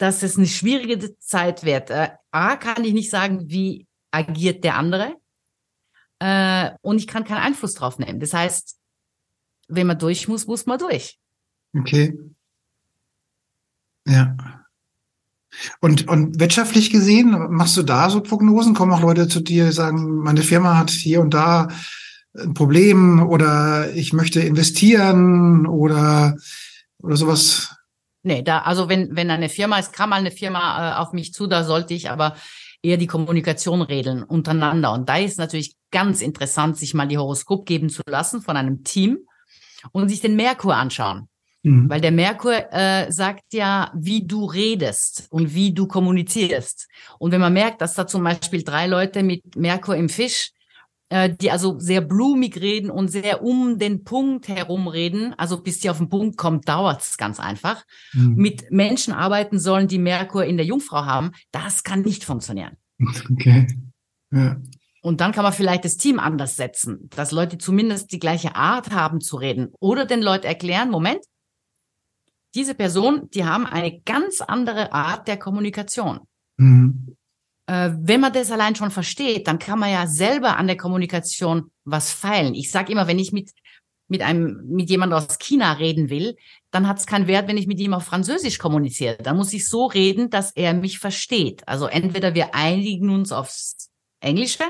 [0.00, 1.90] dass es eine schwierige Zeit wird.
[1.90, 5.14] Äh, A, kann ich nicht sagen, wie agiert der andere.
[6.20, 8.18] Äh, und ich kann keinen Einfluss drauf nehmen.
[8.18, 8.78] Das heißt,
[9.68, 11.18] wenn man durch muss, muss man durch.
[11.76, 12.18] Okay.
[14.06, 14.36] Ja.
[15.80, 18.72] Und, und wirtschaftlich gesehen, machst du da so Prognosen?
[18.72, 21.68] Kommen auch Leute zu dir, sagen, meine Firma hat hier und da
[22.34, 26.38] ein Problem oder ich möchte investieren oder,
[27.02, 27.76] oder sowas?
[28.22, 31.32] Nee, da, also wenn, wenn eine Firma, es kam mal eine Firma äh, auf mich
[31.32, 32.36] zu, da sollte ich aber
[32.82, 34.92] eher die Kommunikation regeln untereinander.
[34.92, 38.84] Und da ist natürlich ganz interessant, sich mal die Horoskop geben zu lassen von einem
[38.84, 39.18] Team
[39.92, 41.28] und sich den Merkur anschauen.
[41.62, 41.90] Mhm.
[41.90, 46.88] Weil der Merkur äh, sagt ja, wie du redest und wie du kommunizierst.
[47.18, 50.52] Und wenn man merkt, dass da zum Beispiel drei Leute mit Merkur im Fisch
[51.10, 55.34] die also sehr blumig reden und sehr um den Punkt herum reden.
[55.36, 57.84] Also bis die auf den Punkt kommt, dauert's ganz einfach.
[58.12, 58.34] Mhm.
[58.36, 61.32] Mit Menschen arbeiten sollen, die Merkur in der Jungfrau haben.
[61.50, 62.76] Das kann nicht funktionieren.
[63.32, 63.66] Okay.
[64.30, 64.60] Ja.
[65.02, 68.90] Und dann kann man vielleicht das Team anders setzen, dass Leute zumindest die gleiche Art
[68.90, 71.24] haben zu reden oder den Leuten erklären, Moment,
[72.54, 76.20] diese Person, die haben eine ganz andere Art der Kommunikation.
[76.58, 77.19] Mhm äh,
[77.70, 82.10] wenn man das allein schon versteht, dann kann man ja selber an der Kommunikation was
[82.10, 82.54] feilen.
[82.54, 83.50] Ich sage immer, wenn ich mit
[84.10, 86.36] mit einem mit jemand aus China reden will,
[86.72, 89.16] dann hat es keinen Wert, wenn ich mit ihm auf Französisch kommuniziere.
[89.22, 91.66] Dann muss ich so reden, dass er mich versteht.
[91.68, 94.64] Also entweder wir einigen uns aufs Englische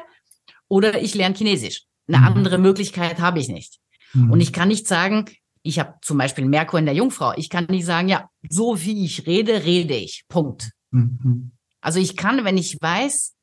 [0.68, 1.84] oder ich lerne Chinesisch.
[2.06, 2.24] Eine mhm.
[2.24, 3.78] andere Möglichkeit habe ich nicht.
[4.12, 4.30] Mhm.
[4.30, 5.24] Und ich kann nicht sagen,
[5.62, 7.32] ich habe zum Beispiel Merkur in der Jungfrau.
[7.36, 10.24] Ich kann nicht sagen, ja, so wie ich rede, rede ich.
[10.28, 10.70] Punkt.
[10.90, 11.52] Mhm.
[11.80, 13.34] Also ich kann, wenn ich weiß,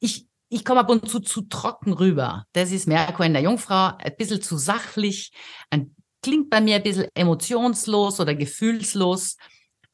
[0.00, 2.46] ich, ich komme ab und zu zu trocken rüber.
[2.52, 5.32] Das ist Merkur in der Jungfrau, ein bisschen zu sachlich,
[5.70, 9.36] ein, klingt bei mir ein bisschen emotionslos oder gefühlslos.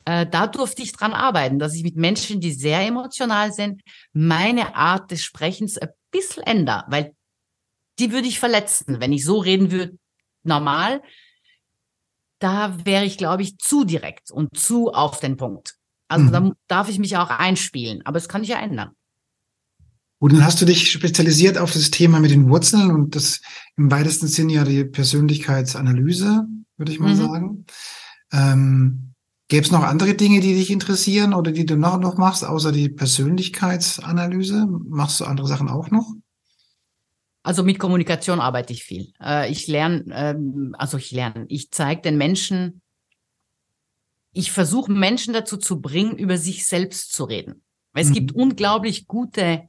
[0.04, 4.74] Äh, da durfte ich dran arbeiten, dass ich mit Menschen, die sehr emotional sind, meine
[4.74, 7.14] Art des Sprechens ein bisschen ändere, weil
[7.98, 9.98] die würde ich verletzen, wenn ich so reden würde,
[10.42, 11.02] normal.
[12.38, 15.79] Da wäre ich, glaube ich, zu direkt und zu auf den Punkt.
[16.10, 16.32] Also mhm.
[16.32, 18.90] da darf ich mich auch einspielen, aber es kann sich ja ändern.
[20.18, 23.40] Gut, dann hast du dich spezialisiert auf das Thema mit den Wurzeln und das
[23.76, 26.46] im weitesten Sinne ja die Persönlichkeitsanalyse,
[26.76, 27.18] würde ich mal mhm.
[27.18, 27.66] sagen.
[28.32, 29.14] Ähm,
[29.48, 32.70] Gäbe es noch andere Dinge, die dich interessieren oder die du noch, noch machst, außer
[32.70, 34.68] die Persönlichkeitsanalyse?
[34.68, 36.06] Machst du andere Sachen auch noch?
[37.42, 39.12] Also mit Kommunikation arbeite ich viel.
[39.20, 42.80] Äh, ich lerne, ähm, also ich lerne, ich zeige den Menschen,
[44.32, 47.62] ich versuche Menschen dazu zu bringen, über sich selbst zu reden.
[47.92, 48.14] Weil es mhm.
[48.14, 49.68] gibt unglaublich gute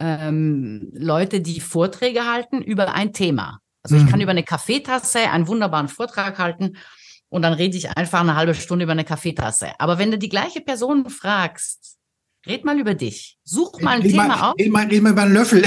[0.00, 3.60] ähm, Leute, die Vorträge halten über ein Thema.
[3.82, 4.04] Also mhm.
[4.04, 6.78] ich kann über eine Kaffeetasse einen wunderbaren Vortrag halten
[7.28, 9.72] und dann rede ich einfach eine halbe Stunde über eine Kaffeetasse.
[9.78, 11.94] Aber wenn du die gleiche Person fragst,
[12.46, 13.38] Red mal über dich.
[13.44, 14.54] Such mal ein red Thema mal, auf.
[14.58, 15.64] Red mal, red mal über einen Löffel.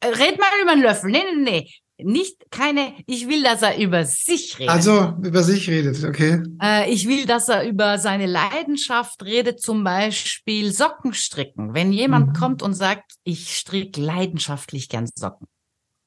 [0.00, 1.10] Äh, red mal über einen Löffel.
[1.10, 1.74] Nee, nee, nee.
[1.98, 4.70] Nicht keine, ich will, dass er über sich redet.
[4.70, 6.42] Also über sich redet, okay.
[6.62, 11.72] Äh, ich will, dass er über seine Leidenschaft redet, zum Beispiel Socken stricken.
[11.72, 12.32] Wenn jemand mhm.
[12.34, 15.46] kommt und sagt, ich stricke leidenschaftlich gern Socken.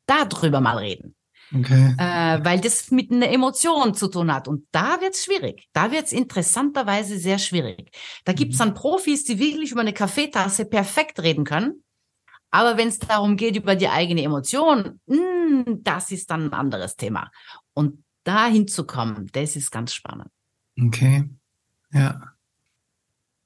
[0.05, 1.15] Darüber mal reden.
[1.55, 1.95] Okay.
[1.97, 4.47] Äh, weil das mit einer Emotion zu tun hat.
[4.47, 5.67] Und da wird's schwierig.
[5.73, 7.89] Da wird's interessanterweise sehr schwierig.
[8.25, 8.65] Da gibt's mhm.
[8.65, 11.83] dann Profis, die wirklich über eine Kaffeetasse perfekt reden können.
[12.51, 15.17] Aber wenn es darum geht, über die eigene Emotion, mh,
[15.65, 17.31] hm, das ist dann ein anderes Thema.
[17.73, 20.29] Und da hinzukommen, das ist ganz spannend.
[20.81, 21.29] Okay.
[21.91, 22.21] Ja.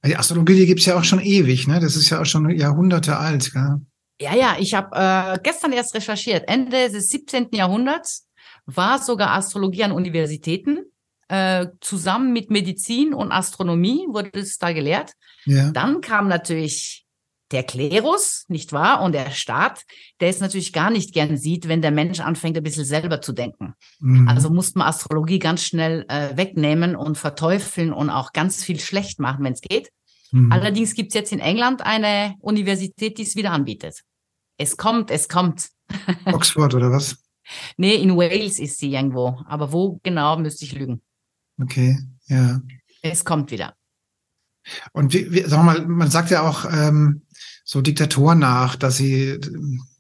[0.06, 1.80] Die Astrologie, die gibt's ja auch schon ewig, ne?
[1.80, 3.82] Das ist ja auch schon Jahrhunderte alt, gell?
[4.20, 6.48] Ja, ja, ich habe äh, gestern erst recherchiert.
[6.48, 7.50] Ende des 17.
[7.52, 8.28] Jahrhunderts
[8.66, 10.86] war sogar Astrologie an Universitäten.
[11.30, 15.14] Äh, zusammen mit Medizin und Astronomie wurde es da gelehrt.
[15.46, 15.72] Ja.
[15.72, 17.03] Dann kam natürlich
[17.54, 19.02] der Klerus, nicht wahr?
[19.02, 19.84] Und der Staat,
[20.20, 23.32] der es natürlich gar nicht gern sieht, wenn der Mensch anfängt, ein bisschen selber zu
[23.32, 23.74] denken.
[24.00, 24.28] Mhm.
[24.28, 29.20] Also musste man Astrologie ganz schnell äh, wegnehmen und verteufeln und auch ganz viel schlecht
[29.20, 29.90] machen, wenn es geht.
[30.32, 30.52] Mhm.
[30.52, 34.02] Allerdings gibt es jetzt in England eine Universität, die es wieder anbietet.
[34.58, 35.70] Es kommt, es kommt.
[36.26, 37.18] Oxford oder was?
[37.78, 39.40] Nee, in Wales ist sie irgendwo.
[39.48, 41.02] Aber wo genau, müsste ich lügen.
[41.62, 42.62] Okay, ja.
[43.02, 43.76] Es kommt wieder.
[44.94, 47.23] Und wie, wie, sag mal, man sagt ja auch ähm,
[47.64, 49.40] so Diktatoren nach, dass sie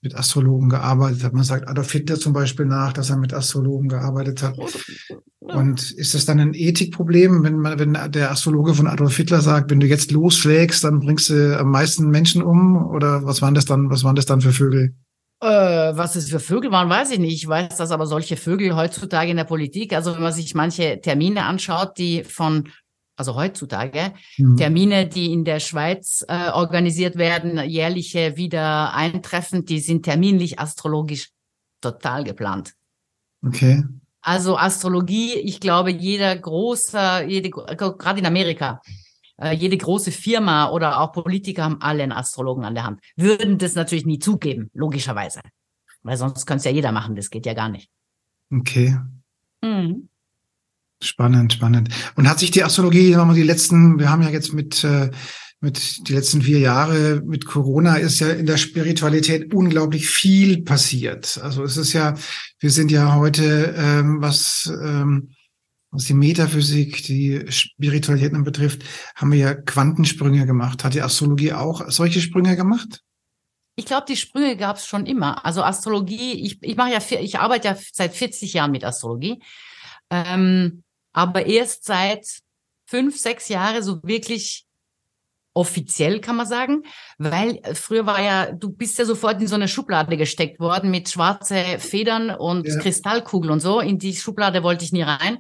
[0.02, 1.34] mit Astrologen gearbeitet hat.
[1.34, 4.58] Man sagt Adolf Hitler zum Beispiel nach, dass er mit Astrologen gearbeitet hat.
[5.40, 9.72] Und ist das dann ein Ethikproblem, wenn man, wenn der Astrologe von Adolf Hitler sagt,
[9.72, 12.86] wenn du jetzt losschlägst, dann bringst du am meisten Menschen um?
[12.88, 14.94] Oder was waren das dann, was waren das dann für Vögel?
[15.42, 15.48] Äh,
[15.98, 17.44] was es für Vögel waren, weiß ich nicht.
[17.44, 21.02] Ich weiß, dass aber solche Vögel heutzutage in der Politik, also wenn man sich manche
[21.02, 22.70] Termine anschaut, die von
[23.16, 24.58] also heutzutage, mhm.
[24.58, 31.30] Termine, die in der Schweiz äh, organisiert werden, jährliche wieder eintreffen, die sind terminlich astrologisch
[31.82, 32.74] total geplant.
[33.46, 33.84] Okay.
[34.22, 38.82] Also Astrologie, ich glaube, jeder große, jede, gerade in Amerika,
[39.38, 43.02] äh, jede große Firma oder auch Politiker haben alle einen Astrologen an der Hand.
[43.18, 45.42] Würden das natürlich nie zugeben, logischerweise.
[46.04, 47.90] Weil sonst könnte es ja jeder machen, das geht ja gar nicht.
[48.52, 48.98] Okay.
[49.62, 50.10] Mhm.
[51.04, 51.90] Spannend, spannend.
[52.16, 55.12] Und hat sich die Astrologie, sagen wir die letzten, wir haben ja jetzt mit, äh,
[55.60, 61.40] mit die letzten vier Jahre mit Corona ist ja in der Spiritualität unglaublich viel passiert.
[61.42, 62.16] Also es ist ja,
[62.60, 65.30] wir sind ja heute, ähm, was, ähm,
[65.92, 68.84] was die Metaphysik, die Spiritualität betrifft,
[69.16, 70.84] haben wir ja Quantensprünge gemacht.
[70.84, 73.02] Hat die Astrologie auch solche Sprünge gemacht?
[73.76, 75.46] Ich glaube, die Sprünge gab es schon immer.
[75.46, 79.42] Also Astrologie, ich, ich mache ja, ich arbeite ja seit 40 Jahren mit Astrologie.
[80.10, 82.28] Ähm, aber erst seit
[82.86, 84.66] fünf, sechs Jahre so wirklich
[85.54, 86.84] offiziell kann man sagen,
[87.20, 91.10] weil früher war ja, du bist ja sofort in so eine Schublade gesteckt worden mit
[91.10, 92.80] schwarze Federn und ja.
[92.80, 93.80] Kristallkugel und so.
[93.80, 95.38] In die Schublade wollte ich nie rein.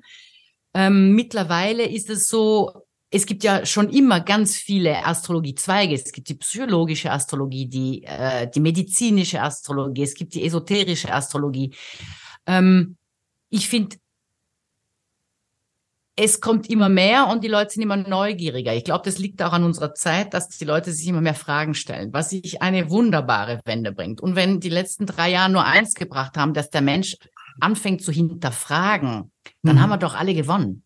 [0.75, 2.71] Ähm, mittlerweile ist es so,
[3.09, 5.93] es gibt ja schon immer ganz viele Astrologiezweige.
[5.95, 11.75] Es gibt die psychologische Astrologie, die, äh, die medizinische Astrologie, es gibt die esoterische Astrologie.
[12.45, 12.97] Ähm,
[13.49, 13.97] ich finde,
[16.15, 18.73] es kommt immer mehr und die Leute sind immer neugieriger.
[18.75, 21.73] Ich glaube, das liegt auch an unserer Zeit, dass die Leute sich immer mehr Fragen
[21.73, 24.21] stellen, was sich eine wunderbare Wende bringt.
[24.21, 27.17] Und wenn die letzten drei Jahre nur eins gebracht haben, dass der Mensch
[27.59, 29.31] anfängt zu hinterfragen,
[29.63, 29.81] dann mhm.
[29.81, 30.83] haben wir doch alle gewonnen.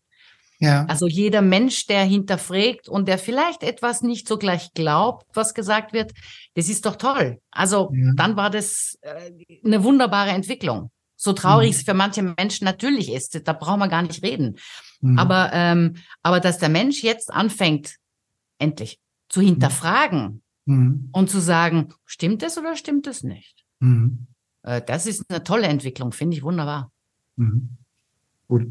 [0.60, 0.86] Ja.
[0.86, 5.92] Also jeder Mensch, der hinterfragt und der vielleicht etwas nicht so gleich glaubt, was gesagt
[5.92, 6.12] wird,
[6.54, 7.40] das ist doch toll.
[7.50, 8.12] Also ja.
[8.16, 9.30] dann war das äh,
[9.64, 10.90] eine wunderbare Entwicklung.
[11.20, 11.76] So traurig mhm.
[11.76, 14.56] es für manche Menschen natürlich ist, da brauchen wir gar nicht reden.
[15.00, 15.18] Mhm.
[15.18, 17.96] Aber, ähm, aber dass der Mensch jetzt anfängt,
[18.58, 21.08] endlich zu hinterfragen mhm.
[21.10, 23.64] und zu sagen, stimmt es oder stimmt es nicht?
[23.80, 24.28] Mhm.
[24.62, 26.92] Äh, das ist eine tolle Entwicklung, finde ich wunderbar.
[27.34, 27.70] Mhm.
[28.46, 28.68] Gut.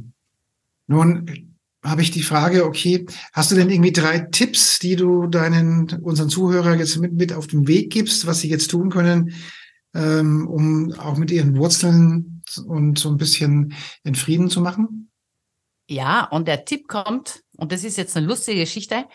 [0.88, 5.90] Nun habe ich die Frage, okay, hast du denn irgendwie drei Tipps, die du deinen,
[6.02, 9.34] unseren Zuhörern jetzt mit, mit auf den Weg gibst, was sie jetzt tun können,
[9.94, 15.12] ähm, um auch mit ihren Wurzeln und so ein bisschen in Frieden zu machen?
[15.90, 19.06] Ja, und der Tipp kommt, und das ist jetzt eine lustige Geschichte.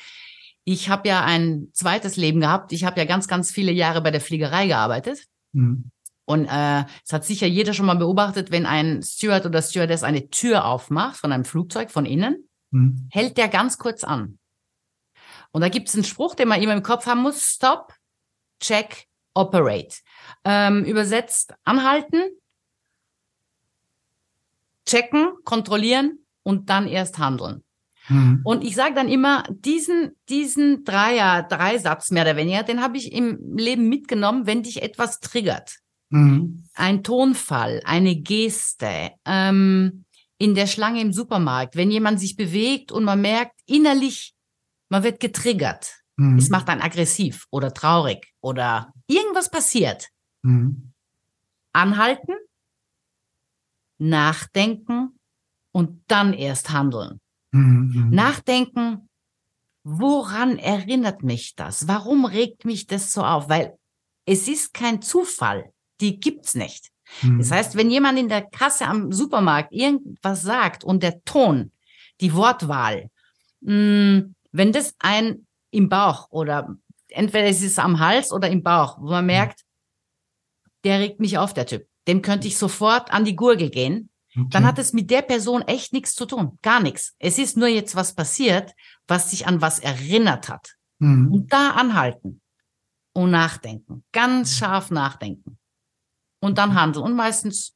[0.64, 2.72] Ich habe ja ein zweites Leben gehabt.
[2.72, 5.26] Ich habe ja ganz, ganz viele Jahre bei der Fliegerei gearbeitet.
[5.52, 5.90] Mhm.
[6.24, 10.30] Und äh, es hat sicher jeder schon mal beobachtet, wenn ein Steward oder Stewardess eine
[10.30, 13.08] Tür aufmacht von einem Flugzeug von innen, mhm.
[13.10, 14.38] hält der ganz kurz an.
[15.50, 17.92] Und da gibt es einen Spruch, den man immer im Kopf haben muss: Stop,
[18.60, 19.96] check, operate.
[20.44, 22.22] Ähm, übersetzt anhalten,
[24.92, 27.62] checken, kontrollieren, und dann erst handeln.
[28.08, 28.40] Mhm.
[28.44, 33.12] Und ich sage dann immer, diesen, diesen Dreier, Dreisatz mehr oder weniger, den habe ich
[33.12, 35.78] im Leben mitgenommen, wenn dich etwas triggert.
[36.10, 36.64] Mhm.
[36.74, 40.04] Ein Tonfall, eine Geste, ähm,
[40.36, 44.34] in der Schlange im Supermarkt, wenn jemand sich bewegt und man merkt innerlich,
[44.88, 46.02] man wird getriggert.
[46.16, 46.36] Mhm.
[46.36, 50.08] Es macht dann aggressiv oder traurig oder irgendwas passiert.
[50.42, 50.92] Mhm.
[51.72, 52.34] Anhalten,
[54.02, 55.18] nachdenken
[55.72, 57.20] und dann erst handeln.
[57.52, 58.10] Mhm.
[58.10, 59.08] Nachdenken,
[59.84, 61.86] woran erinnert mich das?
[61.88, 63.48] Warum regt mich das so auf?
[63.48, 63.78] Weil
[64.26, 66.90] es ist kein Zufall, die gibt's nicht.
[67.22, 67.38] Mhm.
[67.38, 71.72] Das heißt, wenn jemand in der Kasse am Supermarkt irgendwas sagt und der Ton,
[72.20, 73.08] die Wortwahl,
[73.60, 76.76] mh, hm, wenn das ein im Bauch oder
[77.08, 79.62] entweder es ist am Hals oder im Bauch, wo man merkt,
[80.84, 81.86] der regt mich auf, der Typ.
[82.08, 84.48] Dem könnte ich sofort an die Gurgel gehen Okay.
[84.50, 86.58] Dann hat es mit der Person echt nichts zu tun.
[86.62, 87.14] Gar nichts.
[87.18, 88.74] Es ist nur jetzt was passiert,
[89.06, 90.76] was sich an was erinnert hat.
[90.98, 91.30] Mhm.
[91.30, 92.40] Und da anhalten
[93.12, 94.04] und nachdenken.
[94.12, 95.58] Ganz scharf nachdenken.
[96.40, 97.04] Und dann handeln.
[97.04, 97.74] Und meistens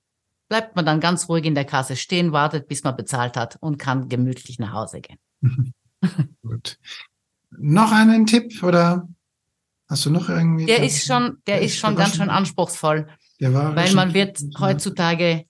[0.48, 3.78] bleibt man dann ganz ruhig in der Kasse stehen, wartet, bis man bezahlt hat und
[3.78, 5.18] kann gemütlich nach Hause gehen.
[6.42, 6.78] Gut.
[7.50, 9.08] Noch einen Tipp oder
[9.88, 10.66] hast du noch irgendwie?
[10.66, 13.08] Der ist schon, der, der ist schon ganz schön anspruchsvoll.
[13.76, 15.44] Weil man wird heutzutage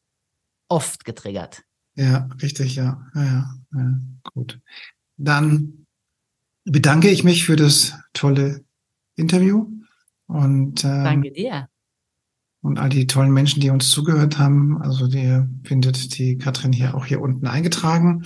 [0.68, 1.62] oft getriggert.
[1.94, 3.00] Ja, richtig, ja.
[3.14, 4.00] Ja, ja, ja.
[4.34, 4.60] Gut.
[5.16, 5.86] Dann
[6.64, 8.64] bedanke ich mich für das tolle
[9.16, 9.66] Interview
[10.26, 11.68] und äh, danke dir.
[12.60, 14.82] Und all die tollen Menschen, die uns zugehört haben.
[14.82, 18.24] Also ihr findet die Katrin hier auch hier unten eingetragen.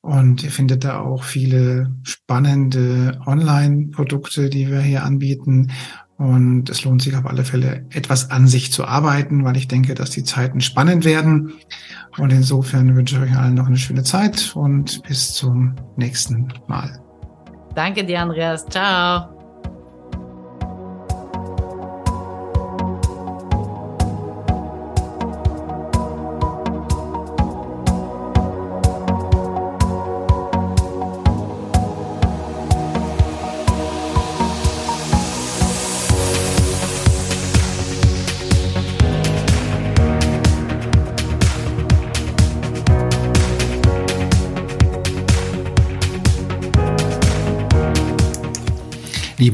[0.00, 5.72] Und ihr findet da auch viele spannende Online-Produkte, die wir hier anbieten.
[6.18, 9.94] Und es lohnt sich auf alle Fälle, etwas an sich zu arbeiten, weil ich denke,
[9.94, 11.52] dass die Zeiten spannend werden.
[12.16, 16.98] Und insofern wünsche ich euch allen noch eine schöne Zeit und bis zum nächsten Mal.
[17.74, 18.64] Danke dir, Andreas.
[18.66, 19.35] Ciao.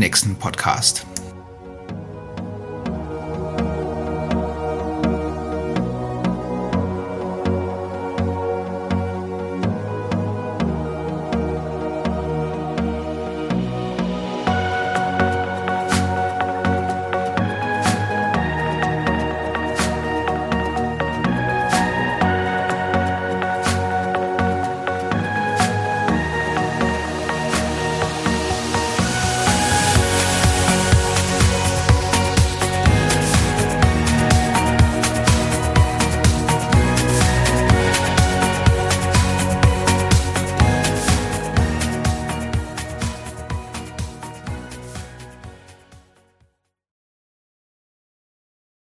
[0.00, 1.06] nächsten Podcast.